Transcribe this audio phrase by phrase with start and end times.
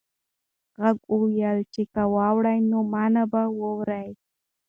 [0.81, 4.07] غږ وویل چې که واوړې نو ما به واورې.